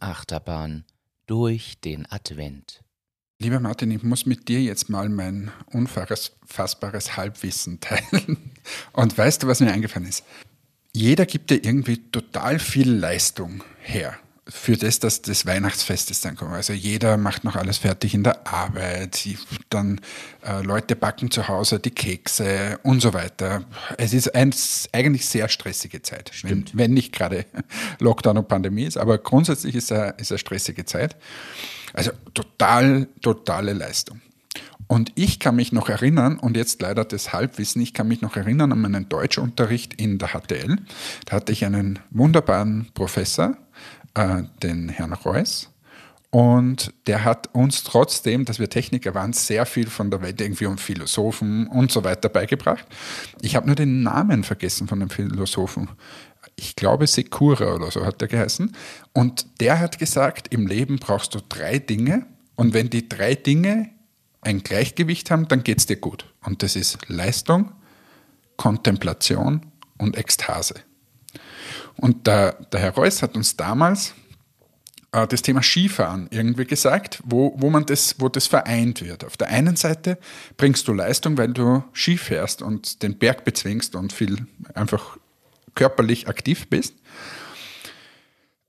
Achterbahn 0.00 0.84
durch 1.26 1.80
den 1.80 2.10
Advent. 2.10 2.82
Lieber 3.38 3.60
Martin, 3.60 3.90
ich 3.90 4.02
muss 4.02 4.26
mit 4.26 4.48
dir 4.48 4.60
jetzt 4.60 4.88
mal 4.88 5.08
mein 5.08 5.50
unfassbares 5.72 7.16
Halbwissen 7.16 7.80
teilen. 7.80 8.52
Und 8.92 9.16
weißt 9.16 9.42
du, 9.42 9.46
was 9.46 9.60
mir 9.60 9.72
eingefallen 9.72 10.06
ist? 10.06 10.24
Jeder 10.92 11.24
gibt 11.24 11.50
dir 11.50 11.64
irgendwie 11.64 11.96
total 12.10 12.58
viel 12.58 12.92
Leistung 12.92 13.64
her 13.80 14.18
für 14.48 14.76
das, 14.76 14.98
dass 14.98 15.22
das 15.22 15.46
Weihnachtsfest 15.46 16.10
ist 16.10 16.24
dann 16.24 16.34
kommt. 16.34 16.52
Also 16.52 16.72
jeder 16.72 17.16
macht 17.16 17.44
noch 17.44 17.54
alles 17.54 17.78
fertig 17.78 18.12
in 18.12 18.24
der 18.24 18.46
Arbeit, 18.46 19.28
dann 19.70 20.00
äh, 20.44 20.62
Leute 20.62 20.96
backen 20.96 21.30
zu 21.30 21.46
Hause 21.46 21.78
die 21.78 21.92
Kekse 21.92 22.80
und 22.82 23.00
so 23.00 23.14
weiter. 23.14 23.64
Es 23.98 24.12
ist 24.12 24.34
eine 24.34 24.52
eigentlich 24.92 25.26
sehr 25.26 25.48
stressige 25.48 26.02
Zeit, 26.02 26.32
wenn, 26.42 26.64
wenn, 26.72 26.92
nicht 26.92 27.12
gerade 27.12 27.46
Lockdown 28.00 28.38
und 28.38 28.48
Pandemie 28.48 28.84
ist, 28.84 28.96
aber 28.96 29.18
grundsätzlich 29.18 29.76
ist 29.76 29.92
es 29.92 30.12
ist 30.18 30.32
eine 30.32 30.38
stressige 30.38 30.84
Zeit. 30.84 31.16
Also 31.92 32.10
total, 32.34 33.06
totale 33.20 33.74
Leistung. 33.74 34.20
Und 34.88 35.12
ich 35.14 35.38
kann 35.38 35.56
mich 35.56 35.72
noch 35.72 35.88
erinnern, 35.88 36.38
und 36.38 36.56
jetzt 36.56 36.82
leider 36.82 37.04
das 37.04 37.32
Halbwissen, 37.32 37.80
ich 37.80 37.94
kann 37.94 38.08
mich 38.08 38.20
noch 38.20 38.36
erinnern 38.36 38.72
an 38.72 38.80
meinen 38.80 39.08
Deutschunterricht 39.08 39.94
in 39.94 40.18
der 40.18 40.28
HTL. 40.28 40.76
Da 41.24 41.36
hatte 41.36 41.52
ich 41.52 41.64
einen 41.64 41.98
wunderbaren 42.10 42.90
Professor, 42.92 43.56
äh, 44.14 44.42
den 44.62 44.88
Herrn 44.88 45.12
Reuss. 45.12 45.72
Und 46.34 46.94
der 47.06 47.24
hat 47.24 47.54
uns 47.54 47.84
trotzdem, 47.84 48.46
dass 48.46 48.58
wir 48.58 48.70
Techniker 48.70 49.14
waren, 49.14 49.34
sehr 49.34 49.66
viel 49.66 49.88
von 49.88 50.10
der 50.10 50.22
Welt 50.22 50.40
irgendwie 50.40 50.64
um 50.64 50.78
Philosophen 50.78 51.66
und 51.66 51.92
so 51.92 52.04
weiter 52.04 52.30
beigebracht. 52.30 52.86
Ich 53.42 53.54
habe 53.54 53.66
nur 53.66 53.76
den 53.76 54.02
Namen 54.02 54.42
vergessen 54.42 54.88
von 54.88 54.98
dem 55.00 55.10
Philosophen. 55.10 55.90
Ich 56.56 56.74
glaube 56.74 57.06
Sekura 57.06 57.74
oder 57.74 57.90
so 57.90 58.06
hat 58.06 58.22
der 58.22 58.28
geheißen. 58.28 58.74
Und 59.12 59.60
der 59.60 59.78
hat 59.78 59.98
gesagt, 59.98 60.54
im 60.54 60.66
Leben 60.66 60.98
brauchst 60.98 61.34
du 61.34 61.40
drei 61.46 61.78
Dinge. 61.78 62.24
Und 62.56 62.72
wenn 62.72 62.88
die 62.88 63.10
drei 63.10 63.34
Dinge 63.34 63.90
ein 64.40 64.62
Gleichgewicht 64.62 65.30
haben, 65.30 65.48
dann 65.48 65.62
geht 65.62 65.80
es 65.80 65.86
dir 65.86 65.96
gut. 65.96 66.32
Und 66.44 66.62
das 66.62 66.76
ist 66.76 66.98
Leistung, 67.08 67.72
Kontemplation 68.56 69.66
und 69.98 70.16
Ekstase. 70.16 70.76
Und 72.02 72.26
der, 72.26 72.54
der 72.72 72.80
Herr 72.80 72.94
Reuss 72.94 73.22
hat 73.22 73.36
uns 73.36 73.56
damals 73.56 74.12
äh, 75.12 75.24
das 75.28 75.40
Thema 75.40 75.62
Skifahren 75.62 76.26
irgendwie 76.32 76.64
gesagt, 76.64 77.22
wo, 77.24 77.54
wo, 77.56 77.70
man 77.70 77.86
das, 77.86 78.16
wo 78.18 78.28
das 78.28 78.48
vereint 78.48 79.02
wird. 79.02 79.24
Auf 79.24 79.36
der 79.36 79.50
einen 79.50 79.76
Seite 79.76 80.18
bringst 80.56 80.88
du 80.88 80.94
Leistung, 80.94 81.38
weil 81.38 81.52
du 81.52 81.84
Ski 81.92 82.18
fährst 82.18 82.60
und 82.60 83.04
den 83.04 83.18
Berg 83.18 83.44
bezwingst 83.44 83.94
und 83.94 84.12
viel 84.12 84.48
einfach 84.74 85.16
körperlich 85.76 86.26
aktiv 86.26 86.66
bist. 86.68 86.96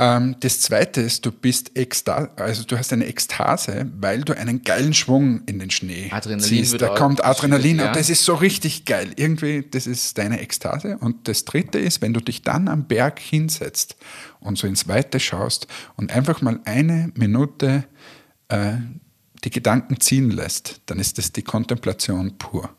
Ähm, 0.00 0.36
das 0.40 0.60
zweite 0.60 1.00
ist, 1.00 1.26
du 1.26 1.32
bist 1.32 1.76
Ekstase, 1.76 2.30
also 2.36 2.62
du 2.62 2.78
hast 2.78 2.92
eine 2.92 3.06
Ekstase, 3.06 3.90
weil 3.98 4.22
du 4.22 4.36
einen 4.36 4.62
geilen 4.62 4.94
Schwung 4.94 5.42
in 5.46 5.58
den 5.58 5.70
Schnee 5.70 6.08
Adrenalin 6.12 6.44
ziehst. 6.44 6.80
Da 6.80 6.94
kommt 6.94 7.24
Adrenalin 7.24 7.78
ja. 7.78 7.88
und 7.88 7.96
das 7.96 8.08
ist 8.08 8.24
so 8.24 8.34
richtig 8.34 8.84
geil. 8.84 9.12
Irgendwie, 9.16 9.66
das 9.68 9.88
ist 9.88 10.16
deine 10.16 10.40
Ekstase. 10.40 10.98
Und 10.98 11.26
das 11.26 11.44
dritte 11.44 11.80
ist, 11.80 12.00
wenn 12.00 12.14
du 12.14 12.20
dich 12.20 12.42
dann 12.42 12.68
am 12.68 12.84
Berg 12.84 13.18
hinsetzt 13.18 13.96
und 14.38 14.56
so 14.56 14.68
ins 14.68 14.86
Weite 14.86 15.18
schaust 15.18 15.66
und 15.96 16.12
einfach 16.12 16.42
mal 16.42 16.60
eine 16.64 17.10
Minute 17.14 17.84
äh, 18.48 18.74
die 19.44 19.50
Gedanken 19.50 20.00
ziehen 20.00 20.30
lässt, 20.30 20.80
dann 20.86 21.00
ist 21.00 21.18
das 21.18 21.32
die 21.32 21.42
Kontemplation 21.42 22.38
pur. 22.38 22.70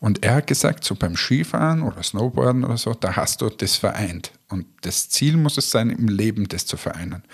Und 0.00 0.24
er 0.24 0.36
hat 0.36 0.46
gesagt, 0.46 0.84
so 0.84 0.94
beim 0.94 1.16
Skifahren 1.16 1.82
oder 1.82 2.02
Snowboarden 2.02 2.64
oder 2.64 2.76
so, 2.76 2.94
da 2.94 3.16
hast 3.16 3.40
du 3.40 3.48
das 3.50 3.76
vereint. 3.76 4.32
Und 4.48 4.66
das 4.82 5.08
Ziel 5.08 5.36
muss 5.36 5.58
es 5.58 5.70
sein, 5.70 5.90
im 5.90 6.08
Leben 6.08 6.46
das 6.46 6.66
zu 6.66 6.76
vereinen. 6.76 7.24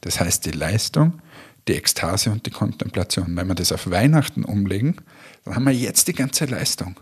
Das 0.00 0.20
heißt, 0.20 0.46
die 0.46 0.52
Leistung, 0.52 1.20
die 1.66 1.74
Ekstase 1.74 2.30
und 2.30 2.46
die 2.46 2.50
Kontemplation. 2.50 3.36
Wenn 3.36 3.48
wir 3.48 3.54
das 3.54 3.72
auf 3.72 3.90
Weihnachten 3.90 4.44
umlegen, 4.44 4.96
dann 5.44 5.56
haben 5.56 5.64
wir 5.64 5.72
jetzt 5.72 6.06
die 6.08 6.12
ganze 6.12 6.44
Leistung. 6.44 7.00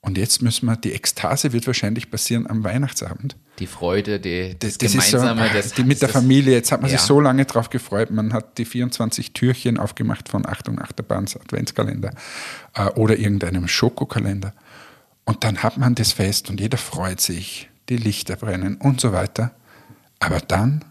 Und 0.00 0.16
jetzt 0.16 0.42
müssen 0.42 0.66
wir, 0.66 0.76
die 0.76 0.92
Ekstase 0.92 1.52
wird 1.52 1.66
wahrscheinlich 1.66 2.10
passieren 2.10 2.48
am 2.48 2.64
Weihnachtsabend. 2.64 3.36
Die 3.60 3.66
Freude, 3.66 4.18
die, 4.18 4.56
das, 4.58 4.78
das, 4.78 4.92
Gemeinsame. 4.92 5.48
So, 5.48 5.54
das, 5.54 5.72
die 5.72 5.84
mit 5.84 6.00
der 6.00 6.08
Familie, 6.08 6.54
jetzt 6.54 6.72
hat 6.72 6.80
man 6.80 6.90
ja. 6.90 6.96
sich 6.96 7.06
so 7.06 7.20
lange 7.20 7.44
drauf 7.44 7.70
gefreut, 7.70 8.10
man 8.10 8.32
hat 8.32 8.58
die 8.58 8.64
24 8.64 9.32
Türchen 9.32 9.78
aufgemacht 9.78 10.28
von 10.28 10.46
Achtung 10.46 10.80
Achterbahns 10.80 11.36
Adventskalender 11.36 12.10
äh, 12.74 12.86
oder 12.96 13.18
irgendeinem 13.18 13.68
Schokokalender. 13.68 14.54
Und 15.24 15.44
dann 15.44 15.62
hat 15.62 15.76
man 15.76 15.94
das 15.94 16.12
Fest 16.12 16.50
und 16.50 16.58
jeder 16.58 16.78
freut 16.78 17.20
sich, 17.20 17.68
die 17.90 17.98
Lichter 17.98 18.36
brennen 18.36 18.76
und 18.76 19.00
so 19.00 19.12
weiter. 19.12 19.52
Aber 20.18 20.40
dann 20.40 20.84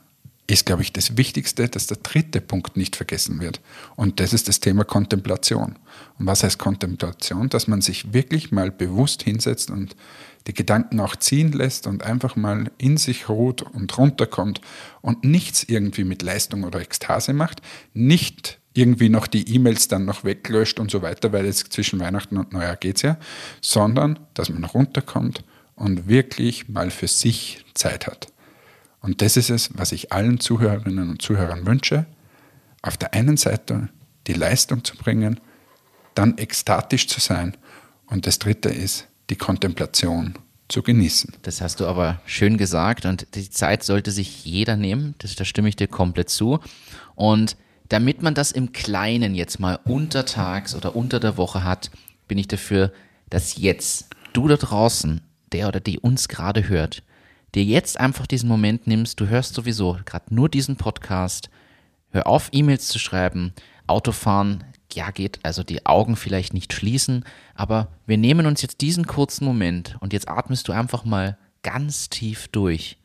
ist, 0.49 0.65
glaube 0.65 0.81
ich, 0.81 0.91
das 0.91 1.15
Wichtigste, 1.15 1.67
dass 1.67 1.87
der 1.87 1.97
dritte 1.97 2.41
Punkt 2.41 2.75
nicht 2.75 2.95
vergessen 2.95 3.39
wird. 3.39 3.61
Und 3.95 4.19
das 4.19 4.33
ist 4.33 4.47
das 4.47 4.59
Thema 4.59 4.83
Kontemplation. 4.83 5.77
Und 6.17 6.25
was 6.25 6.43
heißt 6.43 6.57
Kontemplation? 6.57 7.49
Dass 7.49 7.67
man 7.67 7.81
sich 7.81 8.13
wirklich 8.13 8.51
mal 8.51 8.71
bewusst 8.71 9.23
hinsetzt 9.23 9.69
und 9.69 9.95
die 10.47 10.53
Gedanken 10.53 10.99
auch 10.99 11.15
ziehen 11.15 11.51
lässt 11.51 11.85
und 11.85 12.03
einfach 12.03 12.35
mal 12.35 12.71
in 12.79 12.97
sich 12.97 13.29
ruht 13.29 13.61
und 13.61 13.95
runterkommt 13.97 14.61
und 15.01 15.23
nichts 15.23 15.63
irgendwie 15.63 16.03
mit 16.03 16.23
Leistung 16.23 16.63
oder 16.63 16.81
Ekstase 16.81 17.33
macht, 17.33 17.61
nicht 17.93 18.59
irgendwie 18.73 19.09
noch 19.09 19.27
die 19.27 19.53
E-Mails 19.53 19.87
dann 19.87 20.05
noch 20.05 20.23
weglöscht 20.23 20.79
und 20.79 20.89
so 20.89 21.01
weiter, 21.01 21.31
weil 21.33 21.45
jetzt 21.45 21.71
zwischen 21.73 21.99
Weihnachten 21.99 22.37
und 22.37 22.53
Neujahr 22.53 22.77
geht 22.77 22.95
es 22.95 23.01
ja, 23.03 23.17
sondern 23.61 24.17
dass 24.33 24.49
man 24.49 24.63
runterkommt 24.63 25.43
und 25.75 26.07
wirklich 26.07 26.69
mal 26.69 26.89
für 26.89 27.07
sich 27.07 27.65
Zeit 27.75 28.07
hat. 28.07 28.27
Und 29.01 29.21
das 29.21 29.37
ist 29.37 29.49
es, 29.49 29.69
was 29.73 29.91
ich 29.91 30.11
allen 30.11 30.39
Zuhörerinnen 30.39 31.09
und 31.09 31.21
Zuhörern 31.21 31.65
wünsche. 31.65 32.05
Auf 32.81 32.97
der 32.97 33.13
einen 33.13 33.37
Seite 33.37 33.89
die 34.27 34.33
Leistung 34.33 34.83
zu 34.83 34.95
bringen, 34.97 35.39
dann 36.15 36.37
ekstatisch 36.37 37.07
zu 37.07 37.19
sein 37.19 37.55
und 38.07 38.27
das 38.27 38.39
dritte 38.39 38.69
ist 38.69 39.07
die 39.29 39.35
Kontemplation 39.35 40.35
zu 40.67 40.83
genießen. 40.83 41.33
Das 41.41 41.61
hast 41.61 41.79
du 41.79 41.87
aber 41.87 42.21
schön 42.25 42.57
gesagt 42.57 43.05
und 43.05 43.27
die 43.35 43.49
Zeit 43.49 43.83
sollte 43.83 44.11
sich 44.11 44.45
jeder 44.45 44.75
nehmen, 44.75 45.15
das, 45.19 45.35
da 45.35 45.45
stimme 45.45 45.69
ich 45.69 45.75
dir 45.75 45.87
komplett 45.87 46.29
zu. 46.29 46.59
Und 47.15 47.55
damit 47.89 48.21
man 48.21 48.35
das 48.35 48.51
im 48.51 48.71
Kleinen 48.71 49.33
jetzt 49.33 49.59
mal 49.59 49.79
untertags 49.83 50.75
oder 50.75 50.95
unter 50.95 51.19
der 51.19 51.37
Woche 51.37 51.63
hat, 51.63 51.89
bin 52.27 52.37
ich 52.37 52.47
dafür, 52.47 52.91
dass 53.29 53.57
jetzt 53.57 54.09
du 54.33 54.47
da 54.47 54.57
draußen, 54.57 55.21
der 55.51 55.67
oder 55.67 55.79
die 55.79 55.99
uns 55.99 56.27
gerade 56.27 56.69
hört, 56.69 57.03
dir 57.55 57.63
jetzt 57.63 57.99
einfach 57.99 58.27
diesen 58.27 58.49
Moment 58.49 58.87
nimmst, 58.87 59.19
du 59.19 59.27
hörst 59.27 59.53
sowieso 59.53 59.97
gerade 60.05 60.33
nur 60.33 60.49
diesen 60.49 60.75
Podcast, 60.75 61.49
hör 62.09 62.27
auf, 62.27 62.49
E-Mails 62.51 62.87
zu 62.87 62.99
schreiben, 62.99 63.53
Autofahren, 63.87 64.63
ja 64.93 65.11
geht, 65.11 65.39
also 65.43 65.63
die 65.63 65.85
Augen 65.85 66.15
vielleicht 66.15 66.53
nicht 66.53 66.73
schließen, 66.73 67.25
aber 67.55 67.89
wir 68.05 68.17
nehmen 68.17 68.45
uns 68.45 68.61
jetzt 68.61 68.81
diesen 68.81 69.05
kurzen 69.07 69.45
Moment 69.45 69.97
und 69.99 70.13
jetzt 70.13 70.27
atmest 70.27 70.67
du 70.67 70.71
einfach 70.71 71.05
mal 71.05 71.37
ganz 71.61 72.09
tief 72.09 72.47
durch. 72.47 72.97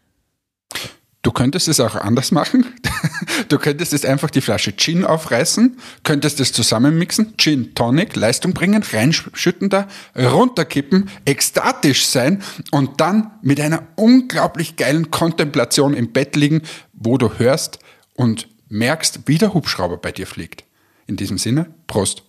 Du 1.22 1.32
könntest 1.32 1.68
es 1.68 1.80
auch 1.80 1.94
anders 1.96 2.30
machen. 2.30 2.66
Du 3.48 3.58
könntest 3.58 3.92
jetzt 3.92 4.06
einfach 4.06 4.30
die 4.30 4.40
Flasche 4.40 4.76
Gin 4.76 5.04
aufreißen, 5.04 5.76
könntest 6.02 6.40
es 6.40 6.52
zusammenmixen, 6.52 7.34
Gin 7.36 7.74
Tonic, 7.74 8.16
Leistung 8.16 8.54
bringen, 8.54 8.82
reinschütten 8.82 9.68
da, 9.68 9.88
runterkippen, 10.16 11.10
ekstatisch 11.24 12.06
sein 12.06 12.42
und 12.70 13.00
dann 13.00 13.32
mit 13.42 13.60
einer 13.60 13.86
unglaublich 13.96 14.76
geilen 14.76 15.10
Kontemplation 15.10 15.94
im 15.94 16.12
Bett 16.12 16.36
liegen, 16.36 16.62
wo 16.92 17.18
du 17.18 17.38
hörst 17.38 17.78
und 18.14 18.48
merkst, 18.68 19.20
wie 19.26 19.38
der 19.38 19.54
Hubschrauber 19.54 19.96
bei 19.96 20.12
dir 20.12 20.26
fliegt. 20.26 20.64
In 21.06 21.16
diesem 21.16 21.38
Sinne, 21.38 21.66
Prost. 21.86 22.22